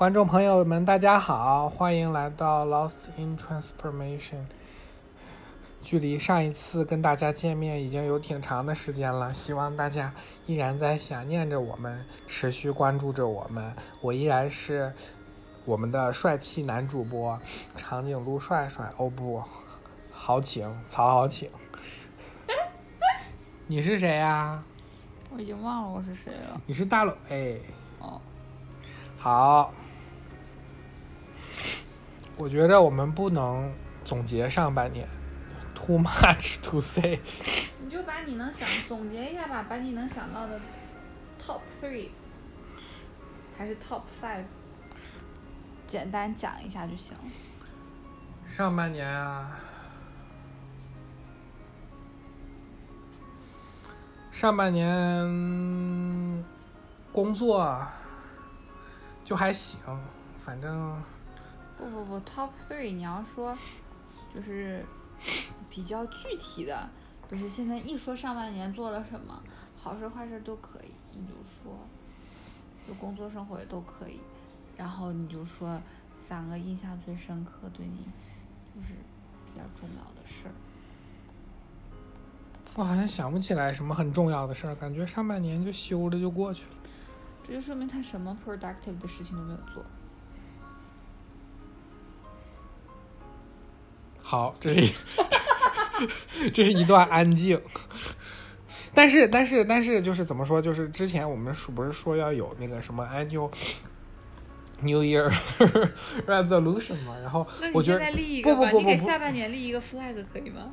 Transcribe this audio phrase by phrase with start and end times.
[0.00, 4.46] 观众朋友们，大家好，欢迎来到 Lost in Transformation。
[5.82, 10.10] 距离上一次跟大家见面已经有挺长的时间了，希望大家
[10.46, 13.74] 依然在想念着我们，持续关注着我们。
[14.00, 14.90] 我依然是
[15.66, 17.38] 我们的帅气男主播
[17.76, 18.90] 长颈鹿帅帅。
[18.96, 19.44] 哦不，
[20.10, 21.46] 豪情曹豪情。
[23.66, 24.64] 你是谁呀、
[25.28, 26.58] 我已经忘了我是谁了。
[26.64, 27.58] 你是大龙哎。
[27.98, 28.18] 哦，
[29.18, 29.70] 好，
[32.40, 33.70] 我觉得我们不能
[34.02, 35.06] 总结上半年
[35.74, 37.20] ，too much to say。
[37.84, 40.58] 你就把你能想总结一下吧，把你能想到的
[41.38, 42.08] top three
[43.58, 44.44] 还是 top five，
[45.86, 47.24] 简单讲一下就行了。
[48.48, 49.58] 上半年啊，
[54.32, 56.42] 上半年
[57.12, 57.86] 工作
[59.22, 59.78] 就还行，
[60.42, 61.02] 反正
[61.80, 63.56] 不不不，top three 你要说
[64.34, 64.84] 就是
[65.70, 66.90] 比较具体的，
[67.30, 69.42] 就是现在一说上半年做了什么，
[69.74, 71.32] 好事坏事都可以，你就
[71.62, 71.72] 说，
[72.86, 74.20] 就工作生活也都可以，
[74.76, 75.80] 然后你就说
[76.20, 78.06] 三个印象最深刻对你
[78.74, 78.92] 就是
[79.46, 80.52] 比较重要的事儿。
[82.74, 86.70] 我好像想不起来什么很重要的事儿，感觉上半年就休着就过去了。
[87.42, 89.82] 这就说明他什么 productive 的事情都没有做。
[94.30, 97.60] 好，这是一这是一段安静。
[98.94, 100.62] 但是，但是，但是，就是怎么说？
[100.62, 103.50] 就是之前我们是不是说要有那个什么 annual
[104.82, 105.28] New Year
[106.28, 107.18] resolution 嘛？
[107.20, 110.72] 然后那我觉得立一不不不不不下半年立一个 flag 可以吗？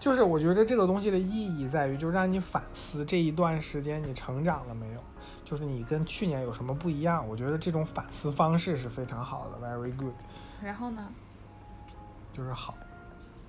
[0.00, 5.04] 就是我觉得这个东西的意义在于，就让你反思这一段时间你成长了没有，
[5.44, 7.28] 就是你跟去年有什么不一样。
[7.28, 10.14] 我觉得这种反思方式是非常好的，very good，
[10.62, 11.06] 然后呢？
[12.32, 12.74] 就是好。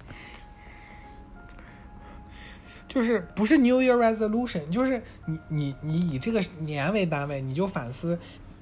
[2.88, 8.18] 就是不是 New Year Resolution，就是你你你以这个年为单位，你就反思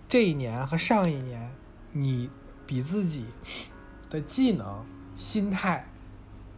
[0.10, 1.52] 这一年和上一年，
[1.92, 2.30] 你
[2.66, 3.26] 比自己
[4.10, 4.84] 的技能、
[5.16, 5.88] 心态、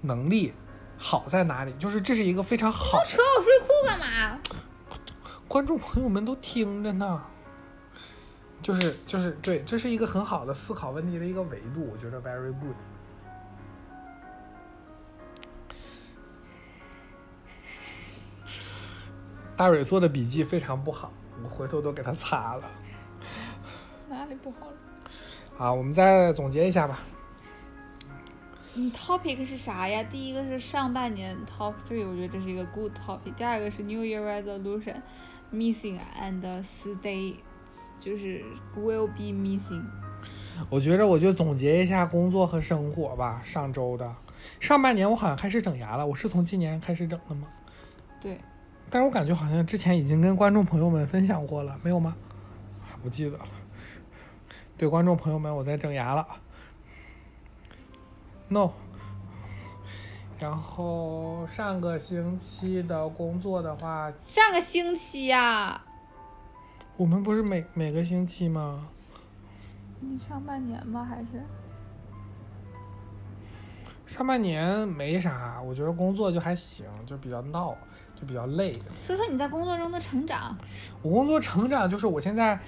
[0.02, 0.54] 能力
[0.98, 1.74] 好在哪里？
[1.74, 4.40] 就是这是一个非常好的扯我睡裤干嘛？
[5.48, 7.22] 观众朋友们都听着呢。
[8.62, 12.76] 就是就是对，这是一个很好的思考问题的一个维度，我觉得 very good。
[19.58, 21.12] 大蕊做的笔记非常不好，
[21.44, 22.64] 我回头都给他擦了。
[24.10, 24.74] 哪里不好了？
[25.58, 27.00] 啊，我们再总结一下吧。
[28.74, 30.04] 你 topic 是啥呀？
[30.04, 33.34] 第一个是上半年 top three，我觉得这是一个 good topic。
[33.38, 34.98] 第二个是 New Year resolution
[35.54, 36.42] missing and
[36.84, 37.36] stay，
[37.98, 38.44] 就是
[38.78, 39.86] will be missing。
[40.70, 43.42] 我觉着我就总结一下工作和生活吧。
[43.46, 44.14] 上周的
[44.60, 47.48] 上半年我好像开始整牙了，我是从今年开始整的吗？
[48.22, 48.38] 对，
[48.90, 52.16] 但是我感觉好像之前已经跟观众朋友们分享过了，没有吗？
[53.04, 53.46] 不记得了。
[54.78, 56.28] 对观众朋友们，我在整牙了。
[58.48, 58.72] No。
[60.40, 65.82] 然后上个星期的工作的话，上个星期呀、
[66.98, 68.88] 我们不是每每个星期吗？
[70.02, 71.06] 你上半年吗？
[71.10, 71.44] 还是？
[74.06, 77.76] 上半年没啥，我觉得工作就还行，就比较闹，
[78.20, 78.74] 就比较累。
[79.06, 80.56] 说说你在工作中的成长。
[81.02, 82.60] 我工作成长就是我现在，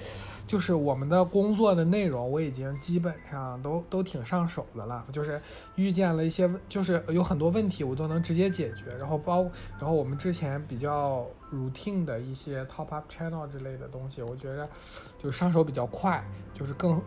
[0.45, 5.05] 就是我们的工作的内容，我已经基本上都都挺上手的了。
[5.11, 5.41] 就是
[5.75, 8.95] 遇见了一些问，就是有很多问题我都能直接解决。
[8.97, 9.43] 然后包，
[9.79, 14.67] 然后我们之前比较 routine 的一些 top up channel 之类的东西，我觉得
[15.21, 17.01] 就上手比较快，就是更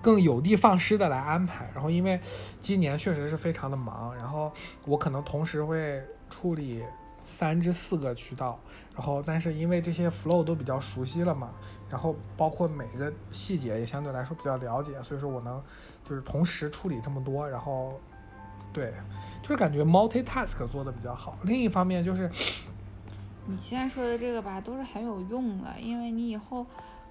[0.00, 1.68] 更有的放矢的来安排。
[1.74, 2.20] 然后因为
[2.60, 4.52] 今年确实是非常的忙，然后
[4.84, 6.82] 我可能同时会处理
[7.26, 8.58] 三至四个渠道。
[8.94, 11.50] 然后，但是因为这些 flow 都比较熟悉了嘛，
[11.90, 15.62] 然后包括每个细节也相对来说比较了解，所以说我能
[16.08, 18.00] 就是同时处理这么多，然后
[18.72, 18.94] 对，
[19.42, 21.36] 就是感觉 multitask 做的比较好。
[21.42, 22.30] 另一方面就是，
[23.44, 26.66] 你现在说的这个吧，都是很有用的，因为你以后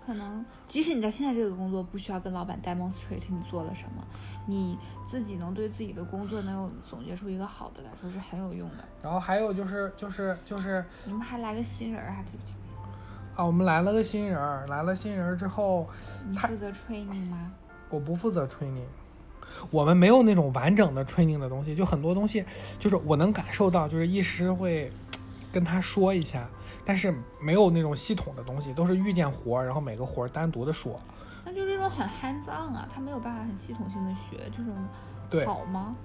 [0.06, 4.04] 可能，即使你在现在这个工作不需要跟老板 demonstrate 你做了什么，
[4.46, 8.86] 你自己能对自己的工作能有总结出一个好的来说是很有用的。
[9.02, 15.88] 然后还有就是就是就是你们还来个新人儿，还可以啊，我们来了个新人儿，来了新人儿之后，
[16.30, 17.52] 你负责 training 吗？
[17.90, 18.86] 我不负责 training，
[19.72, 22.46] 我们没有那种完整的 training 的东西，就很多东西
[22.80, 24.92] 就是我能感受到，就是一时会
[25.52, 26.48] 跟他说一下，
[26.86, 31.00] 但是没有那种系统的东西，都是遇见活儿，然后每个活儿单独的说。
[31.44, 34.74] 那就这种种很 hands on 啊，他没有办法很系统性的学这种，
[35.30, 35.96] 对好吗？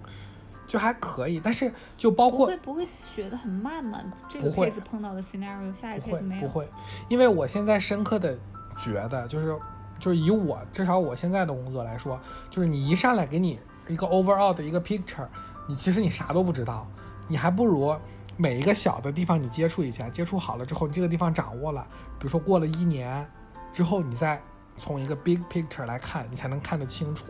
[0.66, 4.00] 就还可以，但是就包括不会不会学的很慢吗？
[4.28, 6.42] 这个 case 碰到的 scenario，下一个 case 没有。
[6.42, 6.68] 不会，
[7.08, 8.36] 因为我现在深刻的
[8.78, 9.58] 觉得，就是
[9.98, 15.26] 就是以我至少我现在的工作来说，就是你一上来给你一个 overall 的一个 picture，
[15.66, 16.86] 你其实你啥都不知道，
[17.26, 17.96] 你还不如
[18.40, 21.87] 每一个小的地方你接触一下，接触好了之后，你这个地方掌握了，
[22.19, 23.31] 比如说过了一年
[23.70, 24.40] 之后，你再
[24.78, 27.26] 从一个 big picture 来看，你才能看得清楚。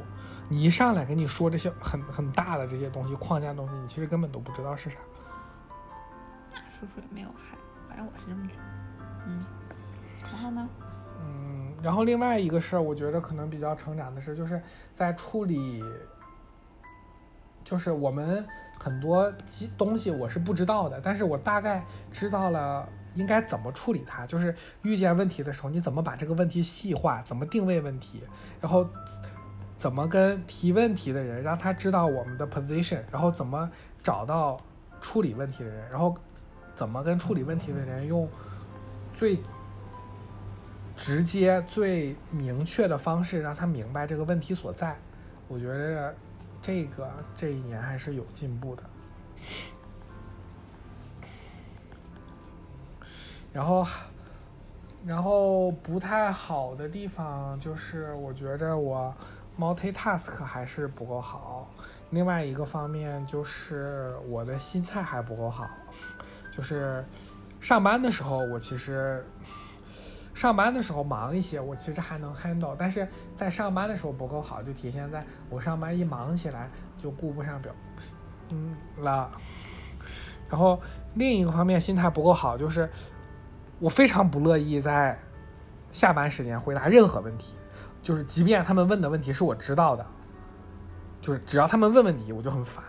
[0.48, 4.98] 你一上来跟你说这些很很大的这些东西框架东西，你其实根本都不知道是啥。
[6.52, 7.58] 那叔叔也没有害，
[7.88, 8.62] 反正我是这么觉得。
[9.26, 9.44] 嗯，
[10.22, 10.68] 然后呢？
[11.22, 14.62] 嗯，然后另外一个事儿，我觉得可能比较成长的事，就是
[14.94, 15.82] 在处理，
[17.62, 18.44] 就是我们
[18.78, 19.32] 很多
[19.76, 24.26] 东西我是不知道的，但是我大概知道了应该怎么处理它。
[24.26, 28.22] 就是遇见问题的时候，你怎么把这个问题细化，怎么定位问题，
[28.60, 28.88] 然后
[29.78, 33.70] 怎么跟提问题的人让他知道我们的 position，然后怎么
[34.02, 34.60] 找到
[35.00, 36.14] 处理问题的人，然后
[36.74, 38.28] 怎么跟处理问题的人用
[39.14, 39.38] 最
[40.96, 44.96] 直接、最明确的方式让他明白这个问题所在。
[45.48, 46.14] 我觉得
[46.62, 48.82] 这个这一年还是有进步的。
[53.52, 53.86] 然后，
[55.04, 59.12] 然后不太好的地方就是，我觉着我
[59.58, 61.68] multitask 还是不够好。
[62.10, 65.68] 另外一个方面就是我的心态还不够好，
[66.56, 67.04] 就是
[67.60, 69.26] 上班的时候我其实
[70.40, 73.06] 上班的时候忙一些，我其实还能 handle，但是
[73.36, 77.70] 在上班的时候不够好，就体现在我上班一忙起来就顾不上表，
[78.48, 79.30] 嗯了。
[80.48, 80.80] 然后
[81.12, 82.88] 另一个方面心态不够好，就是
[83.78, 85.18] 我非常不乐意在
[85.92, 87.54] 下班时间回答任何问题，
[88.00, 90.06] 就是即便他们问的问题是我知道的，
[91.20, 92.82] 就是只要他们问问题，我就很烦。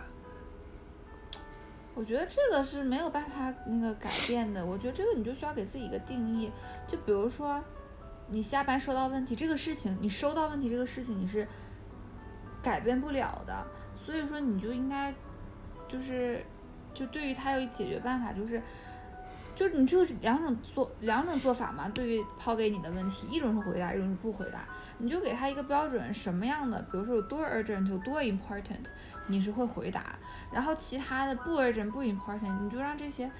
[2.02, 4.66] 我觉得这个是没有办法那个改变的。
[4.66, 6.50] 我觉得这个你就需要给自己一个定义，
[6.88, 7.62] 就比如说，
[8.26, 11.46] 你下班收到问题这个事情，你收到问题这个事情你是
[12.60, 13.64] 改变不了的，
[14.04, 15.14] 所以说你就应该
[15.86, 16.44] 就是
[16.92, 18.60] 就对于它有解决办法，就是
[19.54, 21.88] 就你就是两种做两种做法嘛。
[21.88, 24.64] 对于抛给你的问题，一种是回答，一种是不回答，
[24.98, 28.82] 你就给他一个标准，什么样的，比如说有多 urgent，有多 important，
[29.32, 30.14] 你是会回答。
[30.52, 33.30] 然后其他的不 urgent 不 important，你就让这些，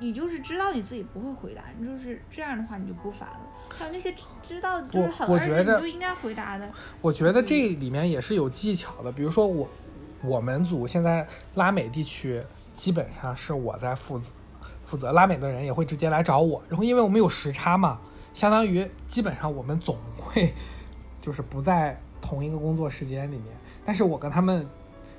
[0.00, 3.40] 你就是知道你自己不会回答，你就是这样的话你就不烦了。
[3.78, 6.68] 还有那些知知道就是很我觉 urgent 你就应该回答的，
[7.00, 9.68] 我觉得这里面也是有技巧的，比如说我
[10.22, 12.42] 我们组现在拉美地区
[12.74, 14.30] 基本上是我在负责
[14.84, 18.00] 负责，拉美的人也会直接来找我，然后因为我们有时差嘛，
[18.34, 20.54] 相当于基本上我们总会
[21.20, 24.66] 就是不在同一个工作时间里面，但是我跟他们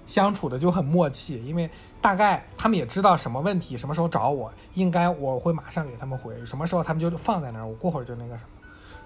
[0.06, 1.70] 相处的就很默契，因为
[2.02, 8.50] 大概他们也知道什么问题什么时候找我，应该我会马上给他们回，什么时候他们就放在那儿，我过会儿就那个什么。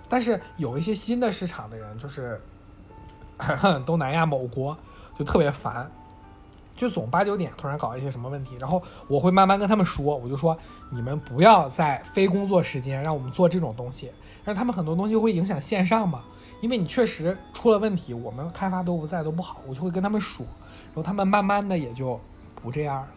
[0.10, 2.40] 但是有一些新的市场的人，就是
[3.86, 4.76] 东南亚某国，
[5.20, 5.92] 就特别烦，
[6.76, 10.58] 就总八九点突然搞一些什么问题，然后我会慢慢跟他们说，我就说
[10.90, 14.12] 你们不要在非工作时间让我们做这种东西，
[14.44, 16.24] 但是他们很多东西会影响线上嘛，
[16.62, 20.46] 因为你确实出了问题，我们开发都不在都不好，我就会跟他们说，
[20.88, 22.20] 然后他们慢慢的也就
[22.56, 23.08] 不这样了，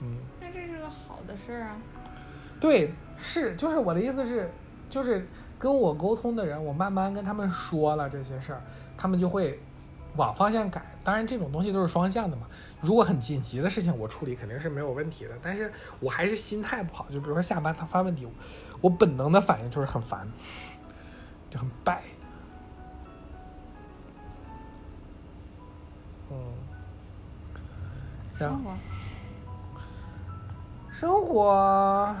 [0.00, 0.18] 嗯。
[0.40, 1.76] 那这是个好的事儿啊。
[2.60, 4.50] 对，是，就是我的意思是，
[4.90, 5.26] 就是
[5.58, 8.60] 跟我沟通的人，我慢慢跟他们说了这些事儿，
[8.96, 9.58] 他们就会
[10.16, 10.82] 往方向改。
[11.02, 12.46] 当然，这种东西都是双向的嘛。
[12.82, 15.30] 如果很紧急的事情，我处理肯定是没有问题的。
[15.42, 18.28] 但是我还是心态不好，就比如说下班他发问题，
[18.80, 20.28] 我本能的反应就是很烦，
[21.50, 22.02] 就很败。
[28.38, 28.70] 生活
[30.92, 32.14] 生活，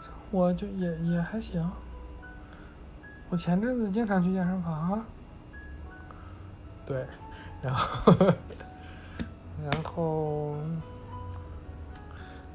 [0.00, 1.68] 生活就也也还行。
[3.28, 5.04] 我前阵子经常去健身房，
[6.86, 7.04] 对，
[7.60, 8.12] 然后，
[9.64, 10.56] 然后，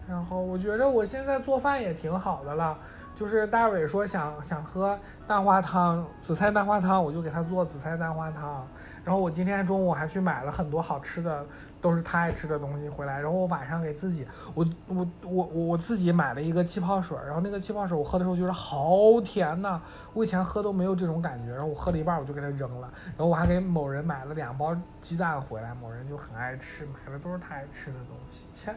[0.08, 2.78] 然后我觉着我现在做饭也挺好的了。
[3.22, 4.98] 就是大伟说想想喝
[5.28, 8.66] 蛋花汤，紫菜蛋花汤，我就给他做紫菜蛋花汤。
[9.06, 11.46] 然后我今天中午还去买了很多好吃的，
[11.80, 13.22] 都是他爱吃的东西回来。
[13.22, 14.26] 然后我晚上给自己，
[14.56, 19.80] 我我我我自己买了一个气泡水，然后那个气泡水我喝的时候觉得好甜呐，
[20.14, 21.52] 我以前喝都没有这种感觉。
[21.52, 22.90] 然后我喝了一半我就给它扔了。
[23.10, 28.74] 然后我还给某人买了两包鸡蛋回来，某人就很爱吃，买的都是他爱吃的东西，切。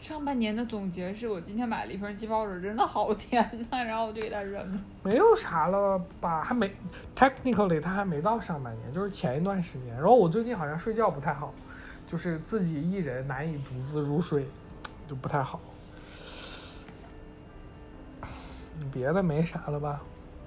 [0.00, 4.80] 上半年的总结是我今天买了一瓶鸡泡水，真的好甜呐，然后我就给它扔了。
[5.02, 6.42] 没有啥了吧？
[6.42, 6.70] 还没
[7.14, 9.94] ，technically 它还没到上半年，就是前一段时间。
[9.94, 11.52] 然后我最近好像睡觉不太好，
[12.10, 14.46] 就是自己一人难以独自入睡，
[15.08, 15.60] 就不太好。
[18.90, 20.00] 别的没啥了吧？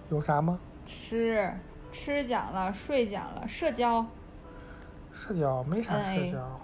[0.10, 0.58] 有啥吗？
[0.88, 1.54] 吃，
[1.92, 4.04] 吃讲了，睡讲了，社交，
[5.14, 6.60] 社交没啥哎社交，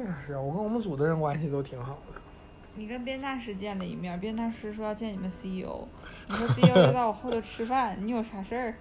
[0.00, 0.40] 没啥社交。
[0.40, 2.20] 我跟我们组的人关系都挺好的。
[2.76, 5.86] 你跟边大师见了一面，边大师说要见你们 CEO，
[6.28, 8.74] 你说 CEO 就在我后头吃饭， 你有啥事儿？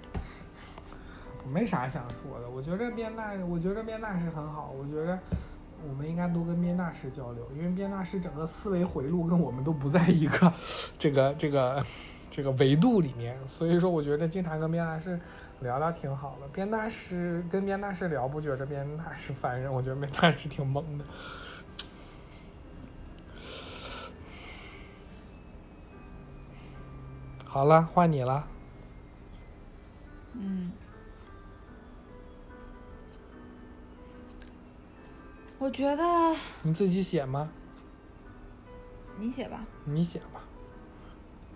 [1.51, 2.49] 没啥想说的。
[2.49, 4.71] 我觉着边大，我觉着边大师很好。
[4.77, 5.17] 我觉着
[5.87, 10.53] 我们应该多跟边大师交流，因为边大师整个思维回路跟我们都不在一个
[10.99, 11.83] 这个这个
[12.29, 15.19] 这个维度里面，所以说我觉得经常跟边大师
[15.61, 16.47] 聊聊挺好的。
[16.49, 21.05] 边大师跟边大师聊，不觉着边大师烦人，我觉得边大师挺猛的。
[27.45, 28.47] 好了，换你了。
[30.33, 30.71] 嗯，
[35.57, 36.03] 我觉得
[36.61, 37.49] 你自己写吗？
[39.17, 40.41] 你写吧，你写吧。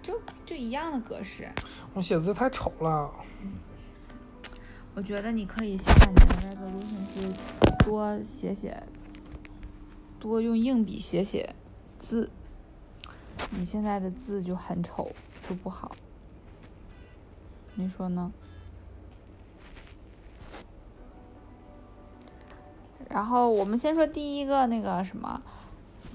[0.02, 1.50] 就就一样的格式。
[1.94, 3.10] 我写字太丑了。
[4.96, 8.84] 我觉得你可以下半年的 resolution 是多写写，
[10.20, 11.56] 多用硬笔写写
[11.98, 12.30] 字。
[13.50, 15.12] 你现在的字就很丑，
[15.50, 15.96] 就不好。
[17.74, 18.32] 你说呢？
[23.10, 25.42] 然后我们先说第一个那个什么，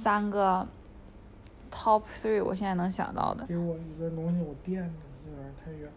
[0.03, 0.67] 三个
[1.71, 3.45] top three，我现在能想到的。
[3.47, 4.91] 给我一个东西，我垫着，
[5.31, 5.91] 有点太远。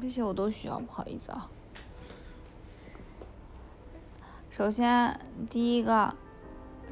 [0.00, 1.50] 这些我都需要，不好意思啊。
[4.50, 6.14] 首先，第一个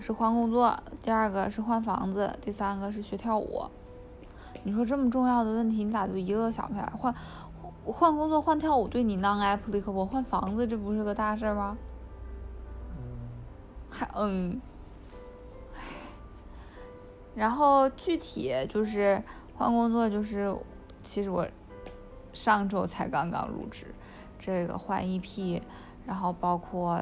[0.00, 3.64] 是换工作，第二个是换房子，第三个是学跳舞。
[4.64, 6.86] 你说这么重要的问题，你咋就一个都想不起来？
[6.96, 7.14] 换
[7.84, 11.76] 换工作、换跳舞对你 non applicable，换房子这不是个大事吗？
[12.90, 12.98] 嗯，
[13.88, 14.60] 还嗯，
[17.36, 19.22] 然后具体就是
[19.56, 20.52] 换工作，就是
[21.04, 21.46] 其实我
[22.36, 23.86] 上周才刚刚入职，
[24.38, 25.62] 这个换 EP，
[26.06, 27.00] 然后包括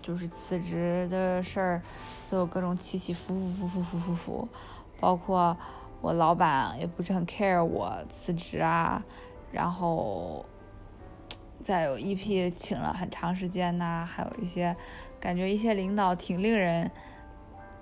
[0.00, 1.82] 就是辞职的事儿，
[2.30, 4.48] 都有各种起起伏伏伏伏伏伏伏，
[4.98, 5.54] 包括
[6.00, 9.04] 我老板也不是很 care 我辞职啊，
[9.52, 10.42] 然后
[11.62, 14.74] 再有 EP 请了很长时间呐、还有一些
[15.20, 16.90] 感觉一些领导挺令人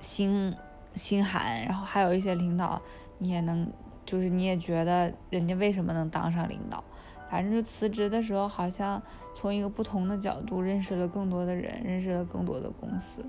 [0.01, 0.53] 心
[0.95, 2.83] 心寒，然后还有一些领导
[3.19, 3.71] 你也能
[4.09, 6.83] 就是你也觉得人家为什么能当上领导，
[7.31, 9.03] 反正就辞职的时候好像
[9.35, 13.23] 从一个不同的角度认识了更多的人，认识了更多的公司，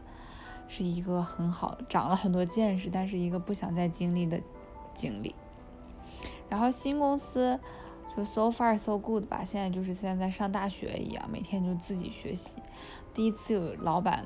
[0.70, 4.40] 是一个很好长了很多见识，但是一个不想再经历的
[4.96, 5.36] 经历。
[6.48, 7.60] 然后新公司
[8.16, 12.56] 就 so far so good 吧，现在就是现在上大学一样，每天就自己学习。
[13.14, 14.24] 第一次有老板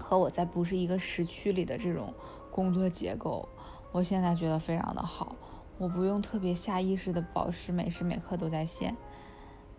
[0.00, 2.12] 和我在不是一个时区里的这种
[2.50, 3.48] 工作结构，
[3.92, 5.36] 我现在觉得非常的好。
[5.80, 8.94] 我不用特别下意识的保持每时每刻都在线，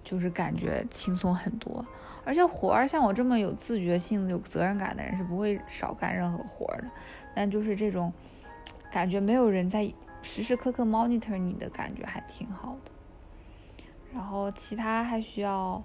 [0.03, 1.85] 就是感觉轻松很多。
[2.25, 6.87] 而且活儿像我这么有自觉性、有责任感的人是不会少干任何活儿的，
[7.35, 8.11] 但就是这种
[8.91, 9.93] 感觉没有人在
[10.23, 12.91] 时时刻刻 monitor 你的感觉还挺好的。
[14.11, 15.83] 然后其他还需要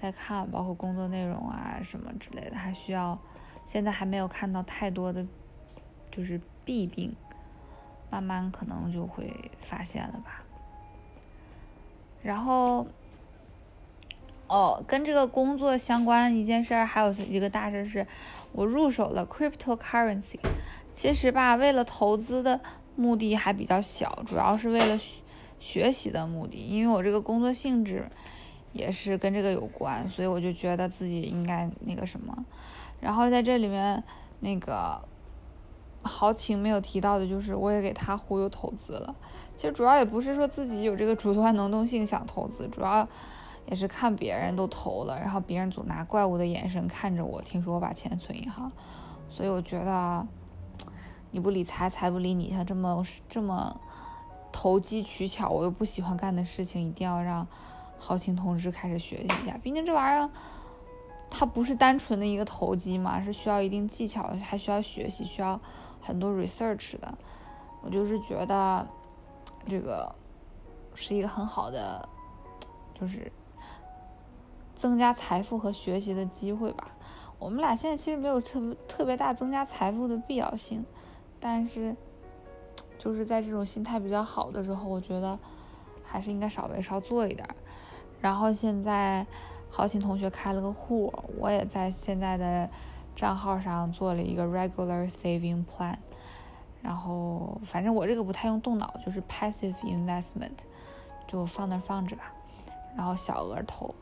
[0.00, 3.18] 再看，包括工作内容啊什么之类的，还需要
[3.66, 5.26] 现在还没有看到太多的
[6.10, 7.14] 就是弊病，
[8.10, 10.42] 慢慢可能就会发现了吧。
[12.22, 12.86] 然后，
[14.46, 18.06] 哦，跟这个工作相关一件事儿，还有一个大事是，
[18.52, 20.38] 我入手了 cryptocurrency。
[20.92, 22.60] 其实吧，为了投资的
[22.96, 25.22] 目的还比较小，主要是为了学
[25.60, 28.06] 学习的目的，因为我这个工作性质
[28.72, 32.44] 也是跟这个有关，所以我就觉得自己应该那个什么。
[33.00, 34.02] 然后在这里面，
[34.40, 35.00] 那个
[36.02, 39.14] 豪情没有提到的就是，我也给他忽悠投资了。
[39.56, 43.06] 其实主要也不是说自己有这个主观能动性想投资，主要
[43.66, 47.42] 也是看别人都投了，然后别人总拿怪物的眼神看着我。
[47.42, 48.72] 听说我把钱存银行，
[49.28, 50.26] 所以我觉得
[51.30, 52.50] 你不理财，财不理你。
[52.50, 53.78] 像这么这么
[54.50, 57.46] 投机取巧，我又不喜欢干的事情，一定要让
[57.98, 59.58] 豪情同志开始学习一下。
[59.62, 60.30] 毕竟这玩意儿。
[61.32, 65.60] 它不是单纯的一个投机嘛，是需要一定技巧，还需要学习，需要
[66.00, 67.18] 很多 research 的。
[67.82, 68.86] 我就是觉得
[69.68, 70.14] 这个
[70.94, 72.06] 是一个很好的，
[72.98, 73.32] 就是
[74.74, 76.90] 增加财富和学习的机会吧。
[77.38, 80.84] 我们俩现在其实没有特别特别大增加财富的必要性，
[81.40, 81.96] 但是
[82.98, 85.38] 就是在这种心态比较好的时候，我觉得
[86.04, 87.48] 还是应该稍微少做一点。
[88.20, 89.26] 然后现在
[89.70, 92.68] 好琴同学开了个户，我也在现在的
[93.20, 95.98] 账号上做了一个 regular saving plan。
[96.80, 100.56] 然后反正我这个不太用动脑，就是 passive investment，
[101.26, 102.32] 就放那放着吧。
[102.96, 103.94] 然后小额投，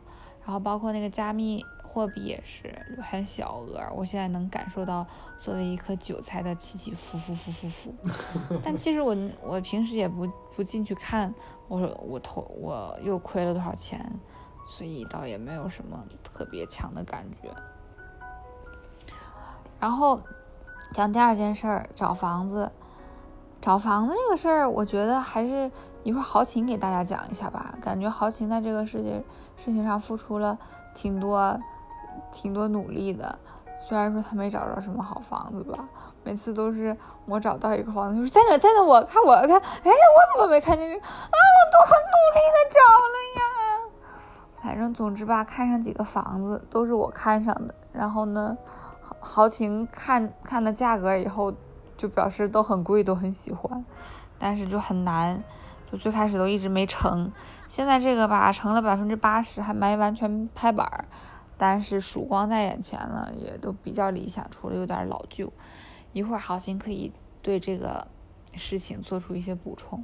[0.44, 1.64] 然后包括那个加密。
[1.90, 2.70] 货币也是
[3.02, 5.06] 很小额，我现在能感受到
[5.38, 7.94] 作为一颗韭菜的起起伏伏伏伏伏。
[8.62, 11.34] 但其实我我平时也不不进去看，
[11.66, 13.98] 我我投我又亏了多少钱，
[14.68, 17.48] 所以倒也没有什么特别强的感觉。
[19.78, 20.20] 然后
[20.92, 22.70] 讲第二件事儿，找房子。
[23.60, 25.70] 找房子这个事儿，我觉得还是
[26.04, 27.74] 一会儿豪情给大家讲一下吧。
[27.80, 29.22] 感觉豪情在这个世界
[29.56, 30.58] 事情上付出了
[30.94, 31.58] 挺多。
[32.32, 33.38] 挺多努力的，
[33.76, 35.88] 虽然说他没找着什么好房子吧，
[36.24, 36.94] 每次都是
[37.26, 40.98] 我找到一个房子，就是在哪在哪，我看我看，哎，我怎么没看见这？
[40.98, 42.80] 啊，我都很努力的找
[43.14, 43.40] 了呀。
[44.60, 48.58] 反正总之吧，看上几个房子都是我看上的，然后呢，
[49.28, 51.52] 豪情看看了价格以后，
[51.98, 53.84] 就表示都很贵，都很喜欢，
[54.38, 55.44] 但是就很难，
[55.92, 57.30] 就最开始都一直没成。
[57.68, 61.04] 现在这个吧，成了百分之八十，还没完全拍板儿。
[61.58, 65.52] 但是曙光在眼前了，也都比较理想，除了有点老旧。
[66.14, 68.06] 一会儿好心可以对这个
[68.54, 70.02] 事情做出一些补充。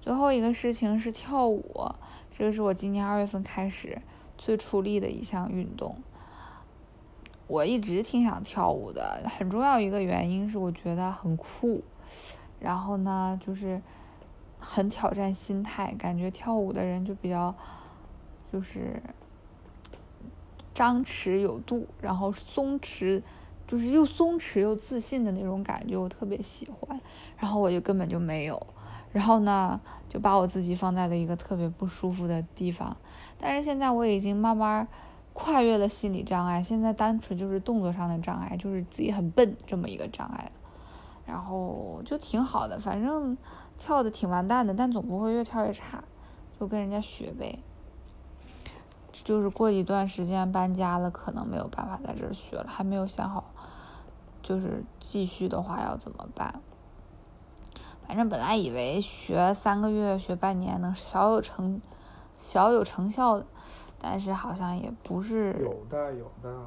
[0.00, 1.94] 最后一个事情是跳舞，
[2.36, 4.02] 这个是我今年二月份开始
[4.36, 5.96] 最出力的一项运动。
[7.50, 11.82] 我一直挺想跳舞的，很重要一个原因是我觉得很酷，
[12.60, 13.82] 然后呢就是
[14.58, 17.54] 很挑战心态，感觉跳舞的人就比较
[18.52, 19.02] 就是。
[20.72, 23.20] 张弛有度，然后松弛，
[23.66, 26.98] 就是又松弛又自信的那种感觉，我特别喜欢。
[27.36, 28.66] 然后我就根本就没有，
[29.12, 32.96] 然后呢，就把我自己放在了一个特别不舒服的地方。
[33.38, 34.88] 但是现在我已经慢慢
[35.32, 40.50] 跨越了心理障碍，现在单纯就是动作上的障碍，就是自己很笨这么一个障碍。
[41.26, 43.38] 然后就挺好的，反正
[43.78, 46.02] 跳的挺完蛋的，但总不会越跳越差，
[46.58, 47.60] 就跟人家学呗。
[49.12, 53.44] 就是过一段时间搬家了，可能没有办法在这儿学了，还没有想好，
[54.42, 56.60] 就是继续的话要怎么办。
[58.08, 61.80] 反正本来以为学三个月、学半年能小有成、
[62.36, 63.46] 小有成效的，
[64.00, 65.54] 但是好像也不是。
[65.60, 66.66] 有的，有的。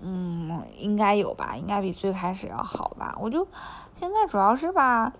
[0.00, 3.16] 嗯，应该有吧，应该比最开始要好吧。
[3.18, 3.48] 我就
[3.94, 5.10] 现在主要是吧，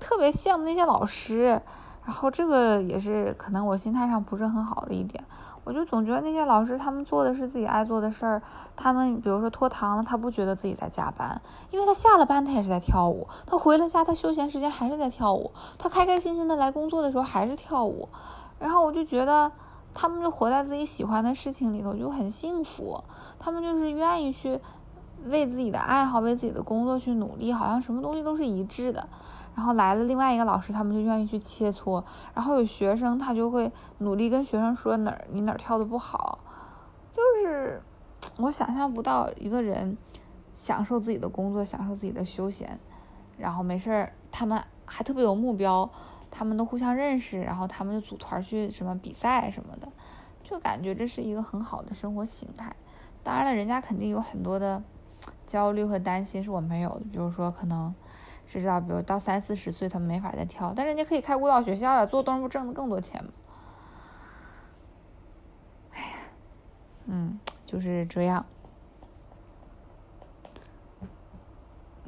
[0.00, 1.62] 特别羡慕那些老师，
[2.04, 5.24] 然后这个也是可能我心态上不是很好的一点。
[5.62, 8.42] 我就总觉得那些老师，他们做的是自己爱做的事儿。
[8.76, 13.26] 他们比如说拖堂了，他不觉得自己在加班，因为他下了班他也是在跳舞。
[13.46, 15.52] 他回了家，他休闲时间还是在跳舞。
[15.78, 18.08] 他开开心心的来工作的时候还是跳舞。
[18.58, 19.50] 然后我就觉得
[19.94, 23.02] 他们就活在自己喜欢的事情里头，就很幸福。
[23.38, 24.60] 他们就是愿意去
[25.26, 29.08] 为自己的爱好、为自己的工作去努力，好像什么东西都是一致的。
[29.54, 32.02] 然后来了另外一个老师，他们就愿意去切磋。
[32.34, 36.40] 然后有学生，他就会努力跟学生说哪儿你哪儿跳的不好。
[37.12, 37.80] 就是
[38.38, 39.96] 我想象不到一个人
[40.54, 42.80] 享受自己的工作，享受自己的休闲，
[43.38, 45.88] 然后没事儿，他们还特别有目标，
[46.36, 49.88] 他们都互相认识，然后他们就组团去什么比赛什么的，
[50.42, 52.74] 就感觉这是一个很好的生活形态。
[53.22, 54.82] 当然了，人家肯定有很多的
[55.46, 57.94] 焦虑和担心是我没有的，比如说可能。
[58.46, 63.30] 谁知道，比如到三四十岁，他们没法再跳，但人家可以开舞蹈学校呀，做东不挣的更多钱吗？
[65.94, 66.06] 哎呀，
[67.06, 68.44] 嗯，就是这样。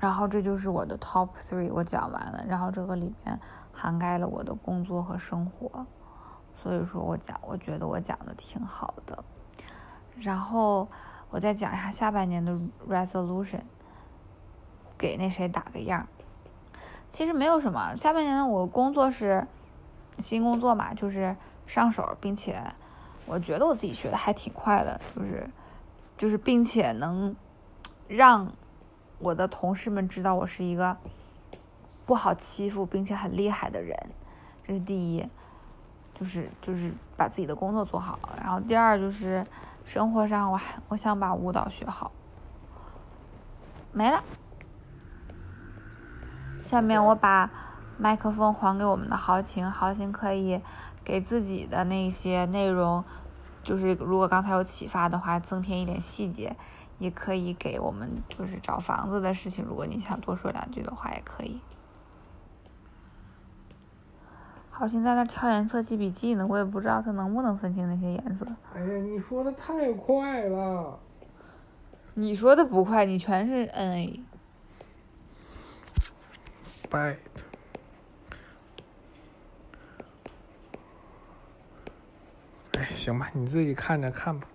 [0.06, 2.44] 然后这就是我的 top three，我讲完了。
[2.46, 3.40] 然后这个里面
[3.72, 5.84] 涵盖了我的工作和生活，
[6.62, 9.24] 所以说我讲，我觉得我讲的挺好的。
[10.20, 10.86] 然后
[11.28, 12.56] 我再讲一下下半年的
[12.88, 13.62] resolution，
[14.96, 16.06] 给那谁打个样。
[17.10, 19.44] 其实没有什么，下半年呢，我工作是
[20.20, 21.34] 新工作嘛，就是
[21.66, 22.62] 上手，并且
[23.26, 25.50] 我觉得我自己学的还挺快的，就是
[26.16, 27.34] 就是并且能
[28.06, 28.52] 让
[29.18, 30.96] 我的同事们知道我是一个
[32.04, 33.96] 不好欺负并且很厉害的人，
[34.66, 35.28] 这是第一，
[36.14, 39.46] 就是就是把自己的工作做好，然后第二就是
[39.84, 42.10] 生活上我还我想把舞蹈学好，
[43.92, 44.22] 没了。
[46.62, 47.48] 下面我把
[47.96, 50.60] 麦克风还给我们的豪情，豪情可以
[51.04, 53.04] 给自己的那些内容，
[53.62, 56.56] 就是如果刚才有启发的话，增添一点细节，
[56.98, 61.60] 也可以给我们就是找房子的事情，如果你想多说两句的话，也可以。
[64.70, 68.46] 好心在那挑颜色记笔记呢，我也不知道他能不能分清那些颜色。
[68.74, 70.98] 哎呀，你说的太快了。
[72.12, 74.20] 你说的不快，你全是 N A。
[76.90, 77.16] bad。
[82.72, 84.46] 哎，行吧，你自己看着看吧。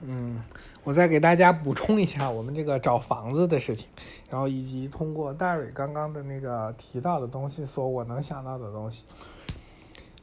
[0.00, 0.40] 嗯，
[0.84, 3.88] 我再给大家补充一下我们这个找房子的事情，
[4.30, 9.02] 然后以及通过大蕊刚刚的那个提到的东西，所我能想到的东西。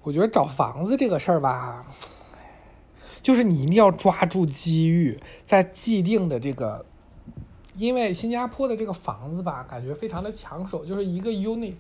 [0.02, 1.86] 我觉得找房子这个事儿吧，
[3.22, 6.86] 就是你一定要抓住机遇，在既定的这个，
[7.74, 11.76] 因为新加坡的这个房子吧，感觉非常的抢手，就是一个 unit，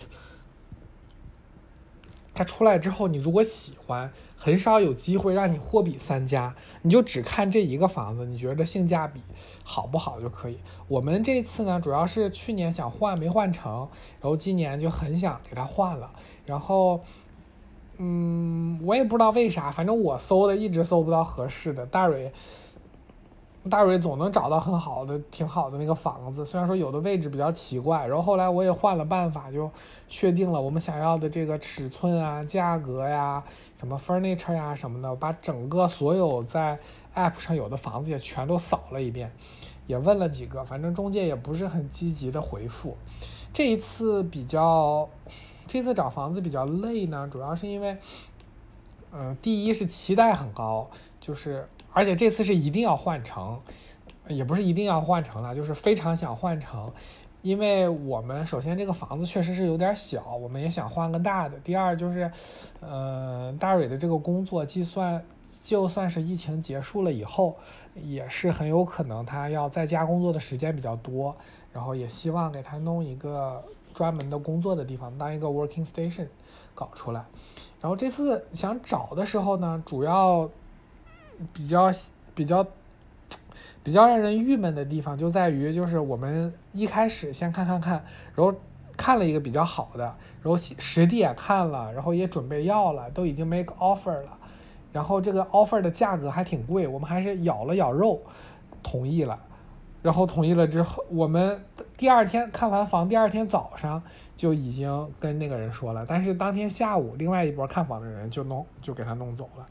[2.35, 9.19] 它出来之后，你如果喜欢，很少有机会让你货比三家，你就只看这一个房子，你觉得性价比
[9.63, 10.57] 好不好就可以。
[10.87, 13.87] 我们这次呢，主要是去年想换没换成，
[14.21, 16.11] 然后今年就很想给它换了，
[16.45, 16.99] 然后。
[17.97, 21.85] 嗯，我也不知道为啥，反正我搜的一直搜不到合适的。
[21.85, 22.29] 大蕊，
[23.69, 28.05] 大蕊总能找到很好的、挺好的那个房子，虽然说有的位置比较奇怪。
[28.07, 29.69] 然后后来我也换了办法，就
[30.07, 33.43] 确定了我们想要的这个尺寸啊、价格呀、
[33.79, 36.79] 什么 furniture 呀什么的，把整个所有在
[37.15, 39.31] app 上有的房子也全都扫了一遍，
[39.87, 42.95] 也问了几个，反正中介也不是很积极的回复。
[43.51, 45.09] 这一次比较。
[45.67, 47.97] 这次找房子比较累呢，主要是因为，
[49.11, 50.87] 嗯，第一是期待很高，
[51.19, 53.59] 就是而且这次是一定要换乘，
[54.27, 56.91] 也不是一定要换乘了，就是非常想换乘，
[57.41, 61.57] 因为我们首先这个房子确实是有点小，我们也想换个大的。
[61.59, 62.29] 第二就是，
[62.81, 65.23] 呃，大蕊的这个工作，计算
[65.63, 67.55] 就算是疫情结束了以后，
[67.95, 71.33] 也是很有可能他要在家工作的时间比较多，
[71.71, 73.63] 然后也希望给他弄一个。
[73.95, 76.27] 专门的工作的地方，当一个 working station
[76.73, 77.23] 搞出来。
[77.79, 80.49] 然后这次想找的时候呢，主要
[81.53, 81.91] 比较
[82.33, 82.65] 比较
[83.83, 88.03] 比较让人郁闷的地方就在于，就是我们一开始先看看看，
[88.35, 88.53] 然后
[88.97, 90.03] 看了一个比较好的，
[90.41, 94.37] 然后实地也看了，然后也准备要了，都已经 make offer 了。
[94.91, 98.21] 然后这个 offer 的价格还挺贵，我们还是咬了咬肉
[98.81, 99.37] 同意了。
[100.01, 101.59] 然后同意了之后，我们
[101.97, 104.01] 第二天看完房，第二天早上
[104.37, 106.05] 就已经跟那个人说了。
[106.07, 109.67] 但是当天下午，另外一波看房的人就弄就给他弄走了，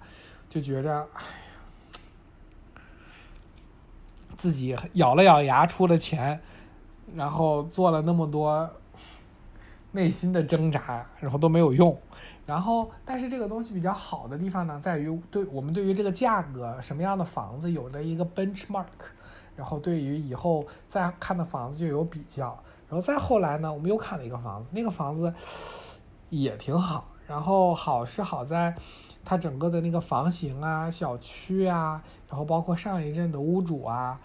[0.51, 1.07] 就觉着，
[4.37, 6.41] 自己咬了咬牙出了钱，
[7.15, 8.69] 然后做了那么多
[9.93, 11.99] 内心的挣扎，然后都没有用。
[12.47, 18.85] 然后，但是这个东西比较好的地方呢，在于对我们对于这个价格什么样的房子有了一个 benchmark。
[19.57, 22.47] 然后对于以后再看的房子就有比较，
[22.89, 25.33] 然后再后来呢，我们又看了一个房子，那个房子
[26.29, 27.07] 也挺好。
[27.29, 28.75] 然后好是好在，
[29.25, 34.21] 它整个的那个房型啊、小区啊，然后包括上一任的屋主啊，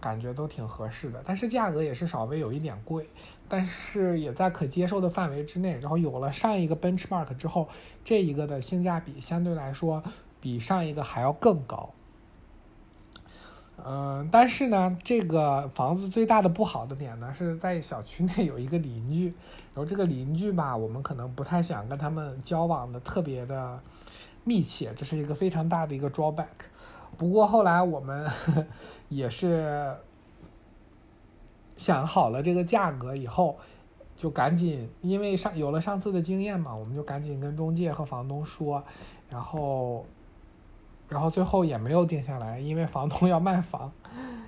[0.00, 1.22] 感觉都挺合适的。
[1.24, 3.08] 但是价格也是稍微有一点贵，
[3.48, 5.78] 但是也在可接受的范围之内。
[5.78, 7.68] 然后有了上一个 benchmark 之后，
[8.04, 10.02] 这一个的性价比相对来说
[10.40, 11.90] 比上一个还要更高。
[13.84, 19.26] 嗯，但是呢，这个房子最大的不好的点呢，是在小区内有一个邻居，
[19.74, 23.80] 然后这个邻居吧，我们可能不太想跟他们交往的特别的
[24.44, 26.46] 密切，这是一个非常大的一个 drawback。
[27.16, 28.30] 不过后来我们
[29.08, 29.94] 也是
[31.76, 33.58] 想好了这个价格以后，
[34.16, 38.82] 就赶紧，因为上有了上次的经验嘛，我们就赶紧跟中介和房东说，
[39.28, 40.04] 然后。
[41.08, 43.92] 然后最后也没有定下来，因为房东要卖房，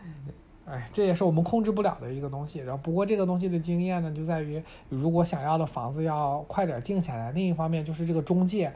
[0.65, 2.59] 哎，这也是我们控制不了的一个东西。
[2.61, 7.31] 然后不过这个东西的经验呢，就在于如果想要的房子要快点定下来。
[7.33, 8.73] 另一方面就是这个中介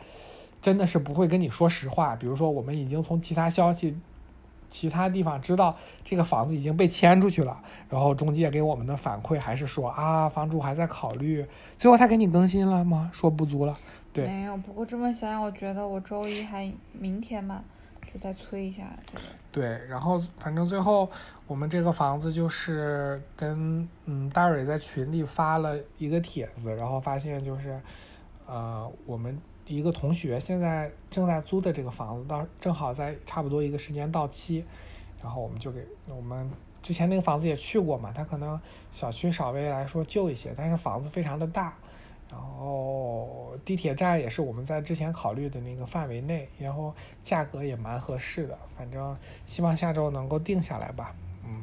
[0.61, 2.15] 真的是不会跟你说实话。
[2.17, 3.97] 比如说我们已经从其他消息、
[4.69, 11.47] 其他地方知道这个房子已经被迁出去了，然后中介给我们的反馈还是说啊，房主还在考虑。
[11.79, 13.11] 最后他给你更新了吗？
[13.13, 13.79] 说不足了。
[14.13, 14.57] 对，没有。
[14.57, 17.63] 不过这么想想，我觉得我周一还明天吧。
[18.11, 18.85] 就再催一下，
[19.53, 21.07] 对，然后反正最后
[21.47, 27.79] 我们这个房子就是跟嗯大蕊在群里发了一个帖子，然后发现就是，
[28.47, 29.39] 呃，我们
[29.69, 34.65] 一个同学现在正在租的这个房子，到正好在差不多一个时间到期，
[35.23, 36.51] 然后我们就给我们
[36.83, 38.61] 之前那个房子也去过嘛，它可能
[38.93, 41.75] 小区稍微来说旧一些，但是房子非常的大，
[42.31, 51.63] 然后地铁站也是我们在之前考虑的那个范围内，然后价格也蛮合适的，反正希望下周能够定下来吧，嗯。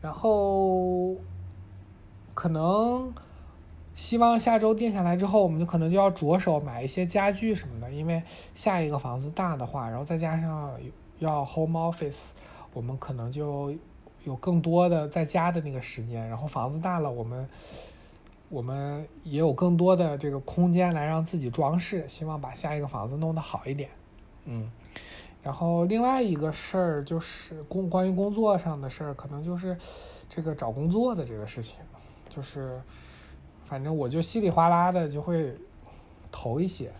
[0.00, 1.16] 然后
[2.34, 3.12] 可能
[3.98, 8.22] 希望下周定下来之后，我们就可能就要着手买一些家具什么的，因为
[8.54, 10.72] 下一个房子大的话，然后再加上
[11.18, 12.28] 要 home office，
[12.72, 13.74] 我们可能就
[14.22, 17.48] 有更多的在家的那个时间，然后房子大了，我们。
[18.50, 23.90] 我们也有更多的这个空间来让自己装饰，希望把下一个房子弄得好一点，
[24.46, 24.72] 嗯。
[25.42, 29.76] 然后另外一个事儿就是工关于工作上的事儿，可能就是
[30.30, 31.76] 这个找工作的这个事情，
[32.30, 32.80] 就是
[33.68, 35.54] 反正我就稀里哗啦的就会
[36.32, 36.90] 投一些，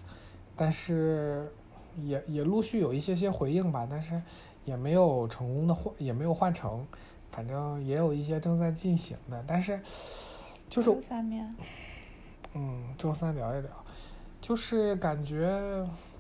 [0.55, 1.51] 但是
[1.97, 4.21] 也也陆续有一些些回应吧，但是
[4.65, 6.87] 也没有成功的换，也没有换成，
[7.31, 9.81] 反正也有一些正在进行的，但是。
[10.71, 11.57] 就是周三面，
[12.53, 13.71] 嗯，周三聊一聊，
[14.39, 15.49] 就是感觉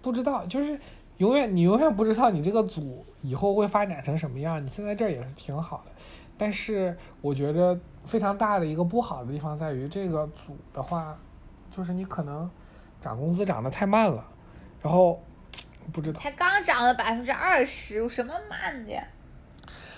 [0.00, 0.80] 不知道，就是
[1.18, 4.64] 永远你永远不知道你这个组以后会发展成什么样。
[4.64, 5.92] 你现在这儿也是挺好的，
[6.38, 11.18] 但是我觉得非常大的一个不好的地方在于这个组的话，
[11.70, 12.48] 就是你可能
[13.01, 14.24] 涨工资涨得太慢了，
[14.81, 15.20] 然后
[15.92, 18.92] 不知道才刚涨了百分之二十，什么慢的？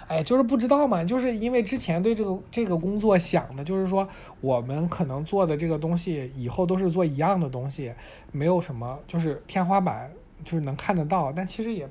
[0.08, 4.08] 哎，就是不知道嘛，就是因为之前对这个这个工作想的，就是说
[4.40, 7.94] 我们可能做的这个东西以后都是做一样的东西，
[8.32, 10.10] 没有什么就是天花板，
[10.42, 11.32] 就是能看得到。
[11.32, 11.88] 但其实也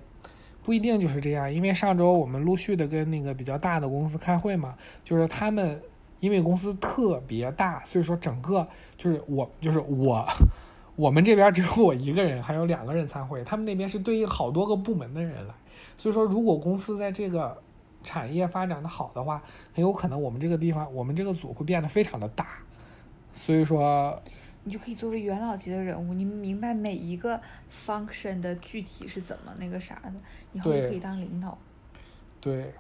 [0.70, 5.82] 不一定就是这样，因为上周我们陆续的跟那个比较大的公司开会嘛，就是他们
[6.20, 10.24] 因为公司特别大，所以说整个就是我就是我
[10.96, 15.54] 我们这边只有我一个人，还有两个人参会，他们那边是对应好多个部门的人来，
[15.98, 17.58] 所以说如果公司在这个。
[18.02, 22.46] 产业发展的好的话，很有可能我们这个地方，我们这个组会变得非常的大，
[23.34, 24.18] 所以说，
[24.70, 27.42] 你就可以作为元老级的人物，你明白每一个
[27.88, 30.14] function 的具体是怎么那个啥的，
[30.54, 31.58] 以后可以当领导。
[32.40, 32.72] 对。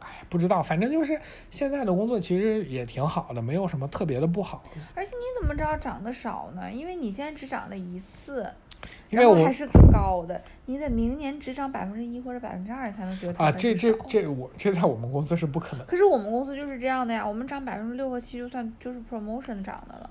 [0.00, 1.18] 哎，不知道，反正就是
[1.50, 4.62] 现在的工作其实也挺好的，没有什么特别的不好。
[4.94, 6.70] 而且你怎么知道涨得少呢？
[6.70, 8.46] 因为你现在只涨了一次，
[9.08, 15.86] 因为我还是高的，你得明年只涨百分之一或者百分之二才能觉得啊，这这这我这在我们公司是不可能。
[15.86, 20.10] 可是我们公司就是这样的呀，我们涨百分之六和七就算就是 promotion 涨的了。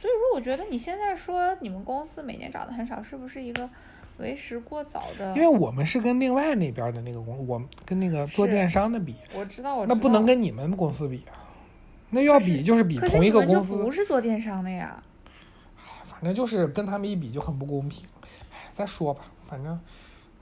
[0.00, 3.68] 所以说，我觉得你现在说你们公司每年涨得很少，是不是一个？
[4.18, 11.38] 为时过早的，因为我们是跟另外那边的那个公，我们跟那个做电商的比，我知道，我那不能跟你们公司比啊，
[12.10, 15.00] 那要比就是比同一个公司，不是做电商的呀。
[16.04, 18.04] 反正就是跟他们一比就很不公平。
[18.50, 19.78] 哎，再说吧，反正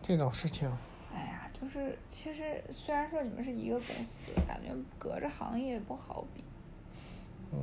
[0.00, 0.66] 这种事情。
[1.14, 6.42] 哎呀，就是其实虽然说你们是一个公司，感觉隔着行业不好比。
[7.52, 7.60] 嗯。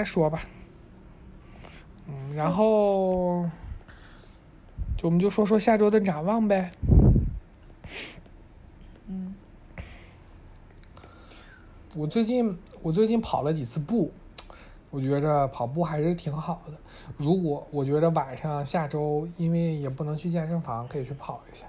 [0.00, 0.40] 再说吧。
[2.08, 3.44] 嗯，然后，
[4.96, 6.72] 就我们就说说下周的展望呗。
[9.08, 9.34] 嗯，
[11.94, 14.10] 我最近我最近跑了几次步，
[14.88, 16.72] 我觉着跑步还是挺好的。
[17.18, 21.66] 如果我觉着晚上下周因为也不能去健身房，可以去跑一下。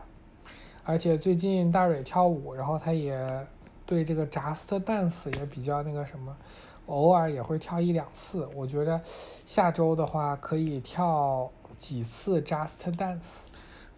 [0.86, 3.46] 而且最近大蕊跳舞，然后他也
[3.86, 6.34] 对这个扎斯特 Dance 也比较那个什么。
[6.91, 9.01] 偶尔也会跳一两次，我觉得
[9.45, 13.47] 下周的话可以跳几次 Just Dance，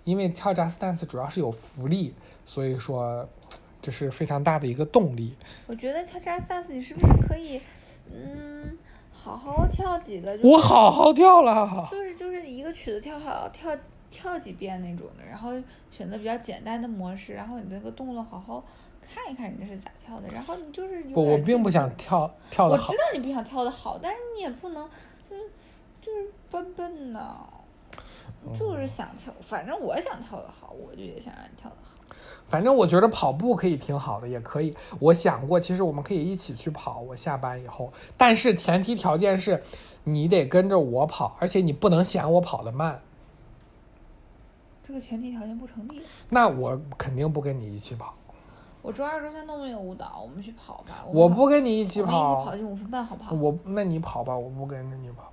[0.03, 2.13] 因为跳 Just Dance 主要是有福利，
[2.45, 3.27] 所以说
[3.81, 5.35] 这是非常大的一个动力。
[5.65, 7.59] 我觉得跳 Just Dance 你是不是可以，
[8.11, 8.77] 嗯，
[9.11, 10.39] 好好跳几个？
[10.43, 13.75] 我好好跳了，就是就是一个曲子跳好跳
[14.11, 15.49] 跳几遍那种的，然后
[15.91, 18.63] 选择比较简单的模式，然后你那个动作好好。
[19.03, 22.91] 看一看人家是咋跳的，然后你就是不，我并不想跳跳的好。
[22.91, 24.89] 我知道你不想跳的好，但是你也不能，
[25.29, 25.37] 嗯，
[26.01, 27.35] 就是笨笨的，
[28.57, 29.33] 就是想跳。
[29.41, 31.89] 反正我想跳的好，我就也想让你跳的好。
[32.47, 34.75] 反正我觉得跑步可以挺好的，也可以。
[34.99, 36.99] 我想过，其实我们可以一起去跑。
[36.99, 39.63] 我下班以后，但是前提条件是，
[40.03, 43.01] 你得跟着我跑，而且你不能嫌我跑得慢。
[44.85, 46.03] 这个前提条件不成立。
[46.29, 48.13] 那我肯定不跟你一起跑。
[48.83, 51.05] 我周二、周三都没有舞蹈，我们去跑吧。
[51.07, 52.09] 我不跟你一起跑。
[52.09, 53.33] 一起跑进五分半，好不好？
[53.33, 55.31] 我那你跑吧，我不跟着你跑。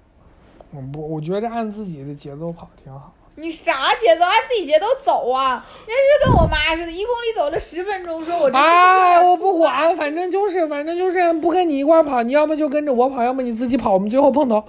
[0.70, 3.12] 我不，我觉得按自己的节奏跑挺好。
[3.34, 4.24] 你啥节奏？
[4.24, 5.66] 按自己节奏走啊！
[5.88, 8.56] 那是跟我妈似的，一公里走了十分钟，说我这。
[8.56, 12.22] 哎，我不管，反正就是，反正就是不跟你一块跑。
[12.22, 14.64] 你要么就跟着我跑，要么你自己跑，我们最后碰头。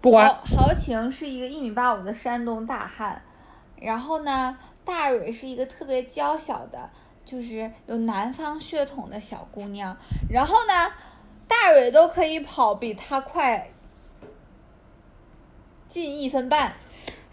[0.00, 0.32] 不管。
[0.56, 3.20] 豪情是一个一米八五的山东大汉，
[3.80, 6.88] 然后呢，大蕊是一个特别娇小的。
[7.28, 9.94] 就是有南方血统的小姑娘，
[10.30, 10.90] 然后呢，
[11.46, 13.68] 大蕊都可以跑比她快
[15.90, 16.72] 近一分半。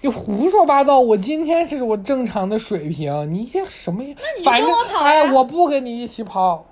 [0.01, 0.99] 你胡说八道！
[0.99, 4.03] 我今天这是我正常的水平，你这什么？
[4.03, 6.65] 你就反正跟我跑呀哎，我不跟你一起跑。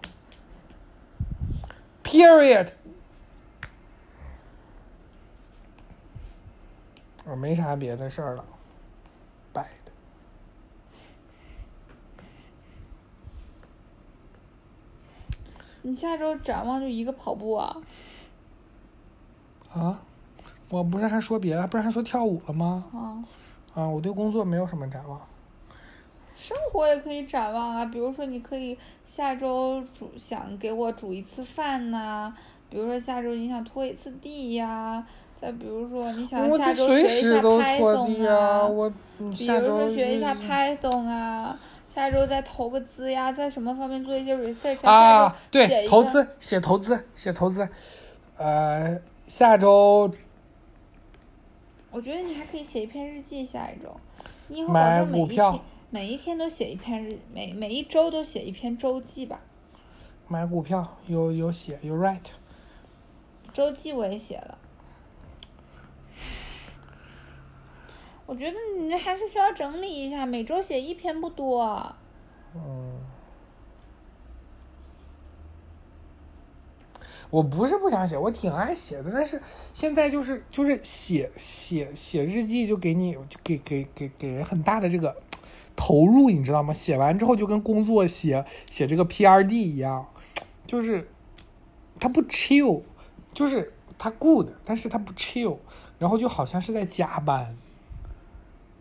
[2.03, 2.67] Period。
[7.25, 8.43] 我没啥别的事儿了。
[9.53, 9.91] 拜的。
[15.83, 17.77] 你下周展望就一个跑步啊？
[19.73, 20.01] 啊，
[20.69, 22.83] 我不是还说别的，不是还说跳舞了吗？
[22.93, 23.23] 啊，
[23.73, 25.19] 啊，我对工作没有什么展望。
[26.35, 32.33] 生活也可以展望啊，比如说你可以下周煮想给我煮一次饭呐、
[32.69, 35.05] 比如说下周你想拖一次地呀、
[35.39, 41.57] 再比如说你想下周学一下 Python 地啊，我嗯比如说学一下嗯 Python 啊，
[41.93, 47.69] 下周再投个资呀，在什么方面做一些 research 啊，对，投资写投资写投资，
[48.35, 50.11] 呃，下周
[51.91, 53.95] 我觉得你还可以写一篇日记，下一周，
[54.47, 59.39] 你以后保买证每一股票天每一天都写一篇日，每每一周都写一篇周记吧。
[60.27, 62.31] 买股票有有写有 write，
[63.53, 64.57] 周记我也写了。
[68.25, 71.93] 我觉得你还是需要整理一下，每周写一篇不多。
[72.55, 72.99] 嗯，
[77.29, 79.41] 我不是不想写，我挺爱写的，但是
[79.73, 85.17] 现在就是就是写写写日记就给你就给给给给人很大的这个
[85.75, 86.73] 投入，你知道吗？
[86.73, 90.07] 写完之后就跟工作写写这个 PRD 一样，
[90.65, 91.09] 就是
[91.99, 92.83] 它不 chill，
[93.33, 95.57] 就是它 good，但是它不 chill，
[95.99, 97.57] 然后就好像是在加班。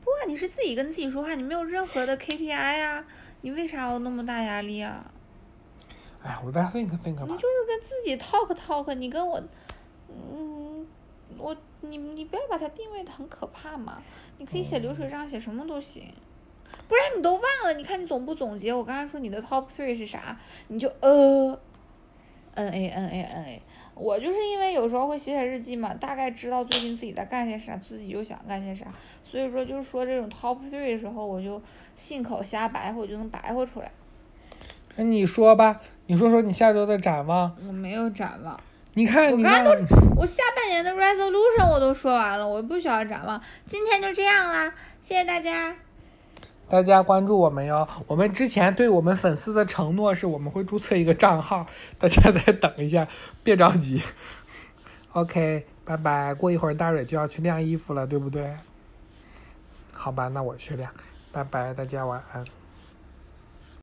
[0.05, 3.05] 不啊，你是自己跟自己说话，你没有任何的 KPI 啊，
[3.43, 5.11] 你为啥要那么大压力啊？
[6.23, 7.27] 哎呀，我再 think think 吧。
[7.29, 9.43] 你就是跟自己 talk talk，你跟我，
[10.09, 10.87] 嗯，
[11.39, 14.01] 我你你不要把它定位的很可怕嘛，
[14.39, 16.13] 你可以写流水账，写什么都行，
[16.89, 17.75] 不然你都忘了。
[17.75, 20.39] 你看你总不总结，我刚才说你的 top three 是啥，
[20.69, 21.59] 你就呃
[22.55, 23.63] ，n a n a n a。
[23.95, 28.87] 我就是因为有时候会写写日记嘛，大概知道最近自己在干些啥，自己又想干些啥，
[29.25, 31.61] 所以说就是说这种 top three 的时候，我就
[31.95, 33.91] 信口瞎白活，我就能白活出来。
[34.97, 37.55] 那你说吧，你说说你下周的展望。
[37.67, 38.59] 我没有展望。
[38.95, 43.41] 你看，你看我刚刚，我下半年的 resolution 我都说完了，我不需要展望。
[43.67, 45.75] 今天就这样啦，谢谢大家。
[46.69, 47.87] 大家关注我们哟。
[48.07, 51.67] 我们之前对我们粉丝的承诺是我们会注册一个账号，
[51.99, 53.07] 大家再等一下，
[53.45, 54.03] 别着急。
[55.13, 56.33] OK，拜拜。
[56.33, 58.55] 过一会儿大蕊就要去晾衣服了，对不对？
[59.93, 60.91] 好吧，那我去晾。
[61.31, 62.62] 拜拜，大家晚安。